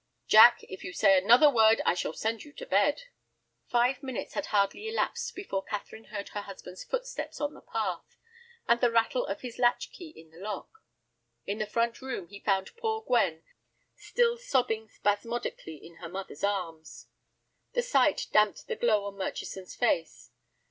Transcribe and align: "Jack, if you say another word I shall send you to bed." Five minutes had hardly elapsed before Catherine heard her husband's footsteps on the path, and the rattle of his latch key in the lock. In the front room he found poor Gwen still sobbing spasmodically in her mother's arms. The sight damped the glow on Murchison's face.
"Jack, 0.27 0.63
if 0.63 0.83
you 0.83 0.93
say 0.93 1.15
another 1.15 1.47
word 1.47 1.79
I 1.85 1.93
shall 1.93 2.13
send 2.13 2.43
you 2.43 2.53
to 2.53 2.65
bed." 2.65 3.03
Five 3.67 4.01
minutes 4.01 4.33
had 4.33 4.47
hardly 4.47 4.87
elapsed 4.87 5.35
before 5.35 5.61
Catherine 5.63 6.05
heard 6.05 6.29
her 6.29 6.41
husband's 6.41 6.83
footsteps 6.83 7.39
on 7.39 7.53
the 7.53 7.61
path, 7.61 8.17
and 8.67 8.81
the 8.81 8.89
rattle 8.89 9.27
of 9.27 9.41
his 9.41 9.59
latch 9.59 9.91
key 9.91 10.09
in 10.09 10.31
the 10.31 10.39
lock. 10.39 10.83
In 11.45 11.59
the 11.59 11.67
front 11.67 12.01
room 12.01 12.25
he 12.29 12.39
found 12.39 12.75
poor 12.77 13.03
Gwen 13.03 13.43
still 13.95 14.37
sobbing 14.39 14.89
spasmodically 14.89 15.75
in 15.75 15.97
her 15.97 16.09
mother's 16.09 16.43
arms. 16.43 17.05
The 17.73 17.83
sight 17.83 18.25
damped 18.31 18.65
the 18.65 18.75
glow 18.75 19.05
on 19.05 19.17
Murchison's 19.19 19.75
face. 19.75 20.31